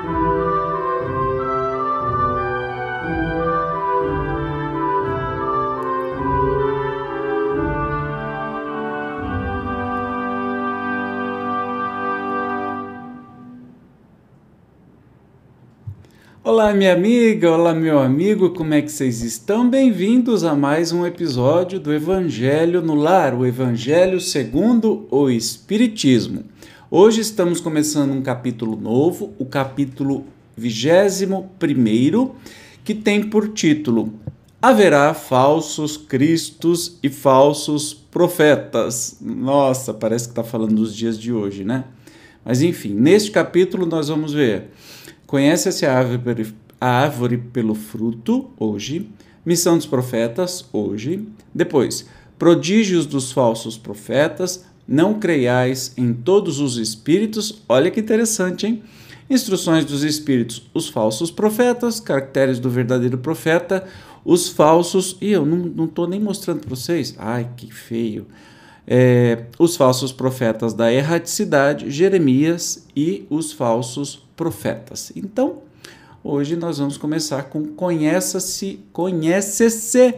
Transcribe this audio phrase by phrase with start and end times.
[0.00, 0.06] Olá,
[16.72, 19.68] minha amiga, olá, meu amigo, como é que vocês estão?
[19.68, 26.44] Bem-vindos a mais um episódio do Evangelho no Lar, o Evangelho segundo o Espiritismo.
[26.90, 30.24] Hoje estamos começando um capítulo novo, o capítulo
[30.56, 32.30] 21,
[32.82, 34.14] que tem por título
[34.62, 39.18] Haverá falsos cristos e falsos profetas.
[39.20, 41.84] Nossa, parece que está falando dos dias de hoje, né?
[42.42, 44.70] Mas enfim, neste capítulo nós vamos ver
[45.26, 49.10] Conhece-se a árvore, a árvore pelo fruto, hoje.
[49.44, 51.28] Missão dos profetas, hoje.
[51.54, 52.06] Depois,
[52.38, 54.64] prodígios dos falsos profetas.
[54.88, 57.62] Não creiais em todos os espíritos.
[57.68, 58.82] Olha que interessante, hein?
[59.28, 63.86] Instruções dos espíritos, os falsos profetas, caracteres do verdadeiro profeta,
[64.24, 65.18] os falsos.
[65.20, 67.14] E eu não estou nem mostrando para vocês.
[67.18, 68.26] Ai, que feio.
[68.86, 75.12] É, os falsos profetas da erraticidade, Jeremias e os falsos profetas.
[75.14, 75.58] Então,
[76.24, 80.14] hoje nós vamos começar com conheça-se, conhece-se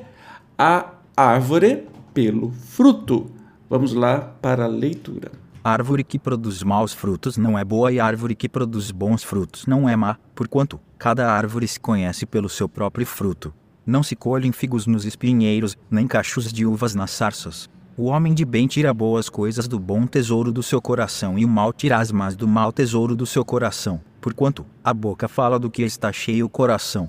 [0.56, 3.39] a árvore pelo fruto.
[3.70, 5.30] Vamos lá para a leitura.
[5.62, 9.88] Árvore que produz maus frutos não é boa e árvore que produz bons frutos não
[9.88, 13.54] é má, porquanto cada árvore se conhece pelo seu próprio fruto.
[13.86, 17.70] Não se colhem figos nos espinheiros, nem cachos de uvas nas sarças.
[17.96, 21.48] O homem de bem tira boas coisas do bom tesouro do seu coração e o
[21.48, 25.70] mal tira as más do mau tesouro do seu coração, porquanto a boca fala do
[25.70, 27.08] que está cheio o coração.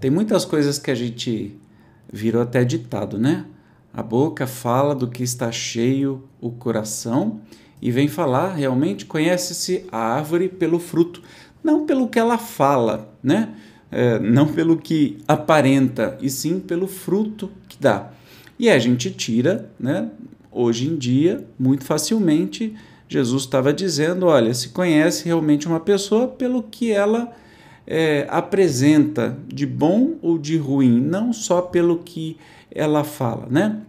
[0.00, 1.56] Tem muitas coisas que a gente
[2.12, 3.46] virou até ditado, né?
[3.92, 7.40] A boca fala do que está cheio o coração
[7.82, 11.22] e vem falar realmente conhece-se a árvore pelo fruto,
[11.62, 13.54] não pelo que ela fala, né?
[13.90, 18.12] É, não pelo que aparenta, e sim pelo fruto que dá.
[18.56, 20.08] E a gente tira, né?
[20.52, 22.76] Hoje em dia, muito facilmente,
[23.08, 27.32] Jesus estava dizendo: olha, se conhece realmente uma pessoa pelo que ela
[27.92, 32.36] é, apresenta de bom ou de ruim, não só pelo que
[32.70, 33.80] ela fala, né?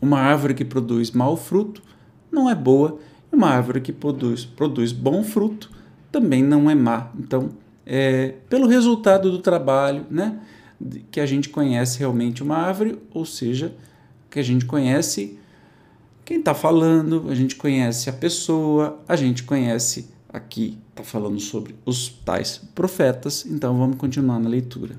[0.00, 1.82] Uma árvore que produz mau fruto
[2.30, 2.98] não é boa,
[3.30, 5.70] e uma árvore que produz, produz bom fruto
[6.10, 7.10] também não é má.
[7.18, 7.50] Então,
[7.84, 10.40] é, pelo resultado do trabalho, né?
[11.10, 13.74] que a gente conhece realmente uma árvore, ou seja,
[14.30, 15.38] que a gente conhece
[16.24, 21.74] quem está falando, a gente conhece a pessoa, a gente conhece aqui, está falando sobre
[21.84, 24.96] os tais profetas, então vamos continuar na leitura.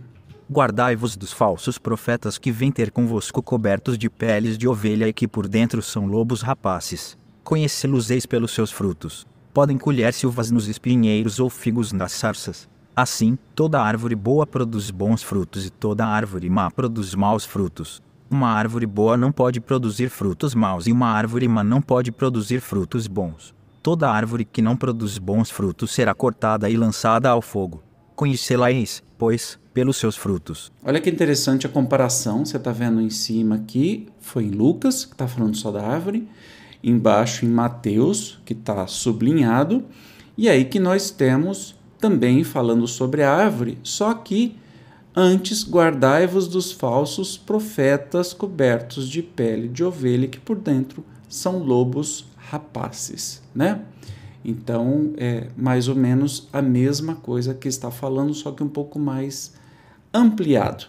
[0.51, 5.27] Guardai-vos dos falsos profetas que vêm ter convosco cobertos de peles de ovelha e que
[5.27, 7.17] por dentro são lobos rapaces.
[7.43, 9.25] Conhecê-los eis pelos seus frutos.
[9.53, 12.69] Podem colher-se uvas nos espinheiros ou figos nas sarças.
[12.95, 18.01] Assim, toda árvore boa produz bons frutos e toda árvore má produz maus frutos.
[18.29, 22.59] Uma árvore boa não pode produzir frutos maus e uma árvore má não pode produzir
[22.59, 23.53] frutos bons.
[23.83, 27.83] Toda árvore que não produz bons frutos será cortada e lançada ao fogo.
[28.15, 30.71] Conhecê-la-eis, pois, pelos seus frutos.
[30.81, 35.11] Olha que interessante a comparação, você está vendo em cima aqui, foi em Lucas, que
[35.11, 36.29] está falando só da árvore,
[36.81, 39.83] embaixo em Mateus, que está sublinhado,
[40.37, 44.55] e aí que nós temos também falando sobre a árvore, só que
[45.13, 52.25] antes guardai-vos dos falsos profetas cobertos de pele de ovelha, que por dentro são lobos
[52.53, 53.81] rapaces, né?
[54.45, 58.99] Então, é mais ou menos a mesma coisa que está falando, só que um pouco
[58.99, 59.53] mais
[60.13, 60.85] ampliado.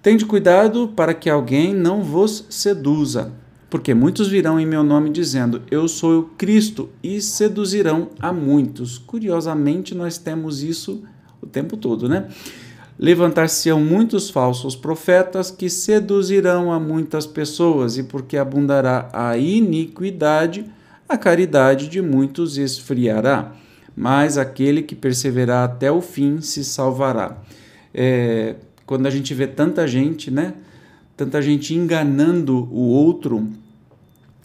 [0.00, 3.32] Tende cuidado para que alguém não vos seduza,
[3.68, 8.98] porque muitos virão em meu nome dizendo: Eu sou o Cristo, e seduzirão a muitos.
[8.98, 11.02] Curiosamente, nós temos isso
[11.40, 12.28] o tempo todo, né?
[12.96, 20.64] Levantar-se-ão muitos falsos profetas que seduzirão a muitas pessoas, e porque abundará a iniquidade,
[21.08, 23.52] a caridade de muitos esfriará.
[23.96, 27.38] Mas aquele que perseverar até o fim se salvará.
[27.92, 30.54] É, quando a gente vê tanta gente, né?
[31.16, 33.48] Tanta gente enganando o outro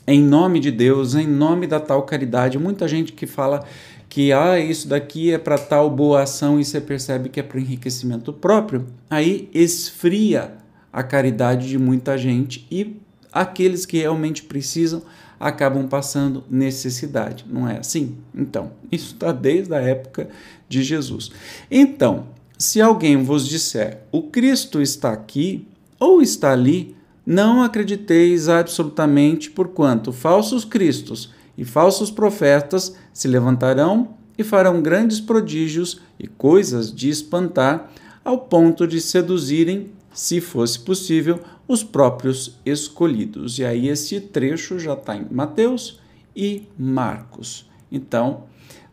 [0.06, 2.60] em nome de Deus, em nome da tal caridade.
[2.60, 3.64] Muita gente que fala
[4.10, 7.58] que ah, isso daqui é para tal boa ação e você percebe que é para
[7.58, 10.54] o enriquecimento próprio, aí esfria
[10.92, 13.00] a caridade de muita gente e
[13.32, 15.04] aqueles que realmente precisam
[15.40, 18.18] acabam passando necessidade, não é assim?
[18.36, 20.30] Então, isso está desde a época
[20.68, 21.32] de Jesus.
[21.72, 22.28] Então,
[22.58, 25.66] se alguém vos disser o Cristo está aqui
[26.00, 26.96] ou está ali,
[27.26, 36.02] não acrediteis absolutamente, porquanto falsos cristos e falsos profetas se levantarão e farão grandes prodígios
[36.18, 37.92] e coisas de espantar,
[38.24, 43.58] ao ponto de seduzirem, se fosse possível, os próprios escolhidos.
[43.58, 45.98] E aí esse trecho já está em Mateus
[46.36, 47.70] e Marcos.
[47.90, 48.44] Então,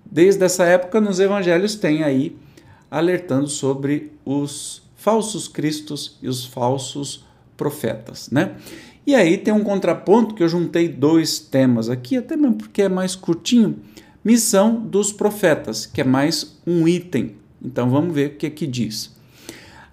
[0.09, 2.37] desde essa época, nos evangelhos tem aí
[2.89, 7.25] alertando sobre os falsos cristos e os falsos
[7.57, 8.55] profetas, né?
[9.05, 12.89] E aí tem um contraponto que eu juntei dois temas aqui, até mesmo porque é
[12.89, 13.81] mais curtinho,
[14.25, 17.35] missão dos profetas, que é mais um item.
[17.61, 19.16] Então vamos ver o que é que diz.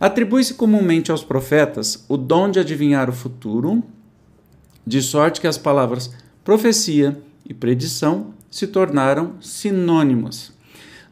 [0.03, 3.81] Atribui-se comumente aos profetas o dom de adivinhar o futuro,
[4.85, 6.13] de sorte que as palavras
[6.43, 7.17] profecia
[7.47, 10.51] e predição se tornaram sinônimas.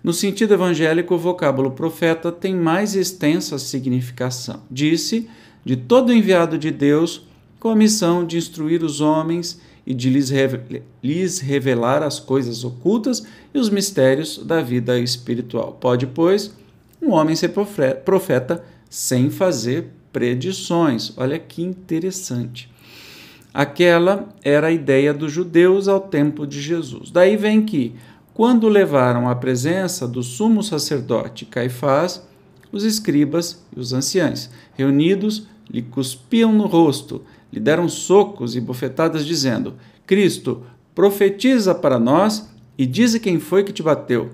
[0.03, 4.59] No sentido evangélico, o vocábulo profeta tem mais extensa significação.
[4.69, 5.29] Disse
[5.63, 7.25] de todo enviado de Deus
[7.61, 13.57] com a missão de instruir os homens e de lhes revelar as coisas ocultas e
[13.57, 15.77] os mistérios da vida espiritual.
[15.79, 16.53] Pode, pois,
[17.01, 17.53] um homem ser
[18.03, 18.61] profeta
[18.91, 21.13] sem fazer predições.
[21.15, 22.69] Olha que interessante.
[23.53, 27.09] Aquela era a ideia dos judeus ao tempo de Jesus.
[27.09, 27.95] Daí vem que,
[28.33, 32.21] quando levaram à presença do sumo sacerdote Caifás,
[32.69, 39.25] os escribas e os anciãos, reunidos, lhe cuspiam no rosto, lhe deram socos e bofetadas,
[39.25, 40.63] dizendo: Cristo,
[40.94, 44.31] profetiza para nós e dize quem foi que te bateu.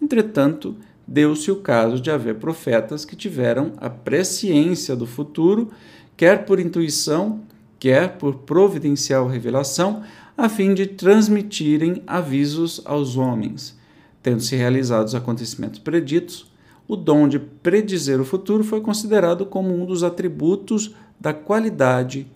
[0.00, 0.76] Entretanto,
[1.06, 5.70] deu-se o caso de haver profetas que tiveram a presciência do futuro,
[6.16, 7.40] quer por intuição,
[7.78, 10.02] quer por providencial revelação,
[10.36, 13.78] a fim de transmitirem avisos aos homens.
[14.22, 16.50] Tendo-se realizados os acontecimentos preditos,
[16.88, 22.26] o dom de predizer o futuro foi considerado como um dos atributos da qualidade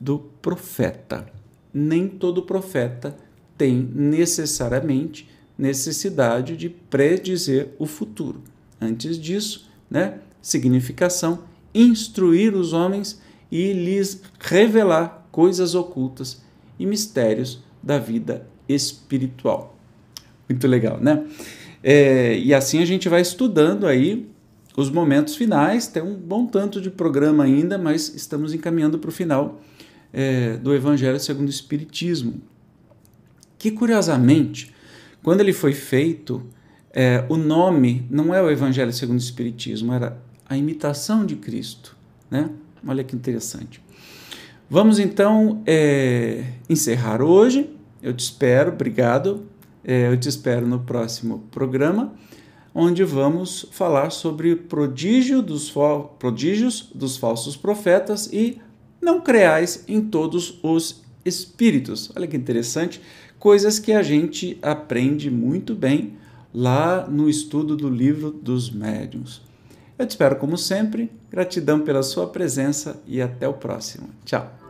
[0.00, 1.26] do profeta.
[1.72, 3.16] Nem todo profeta
[3.56, 5.28] tem necessariamente
[5.58, 8.42] necessidade de predizer o futuro.
[8.80, 11.40] Antes disso, né, significação
[11.74, 13.20] instruir os homens
[13.50, 16.42] e lhes revelar coisas ocultas
[16.78, 19.76] e mistérios da vida espiritual.
[20.48, 21.24] Muito legal, né?
[21.82, 24.28] É, e assim a gente vai estudando aí
[24.76, 25.86] os momentos finais.
[25.86, 29.60] Tem um bom tanto de programa ainda, mas estamos encaminhando para o final
[30.12, 32.40] é, do Evangelho segundo o Espiritismo.
[33.58, 34.72] Que curiosamente,
[35.22, 36.42] quando ele foi feito,
[36.92, 41.96] é, o nome não é o Evangelho segundo o Espiritismo, era a imitação de Cristo.
[42.30, 42.50] Né?
[42.86, 43.82] Olha que interessante.
[44.70, 47.70] Vamos então é, encerrar hoje.
[48.02, 49.44] Eu te espero, obrigado.
[49.84, 52.12] É, eu te espero no próximo programa,
[52.74, 55.72] onde vamos falar sobre prodígio dos
[56.18, 58.60] prodígios dos falsos profetas e
[59.00, 62.10] não creais em todos os espíritos.
[62.14, 63.00] Olha que interessante,
[63.38, 66.14] coisas que a gente aprende muito bem
[66.52, 69.42] lá no estudo do livro dos médiuns.
[69.98, 74.08] Eu te espero como sempre, gratidão pela sua presença e até o próximo.
[74.24, 74.67] Tchau!